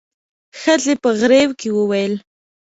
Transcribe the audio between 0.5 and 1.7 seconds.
ښځې په غريو کې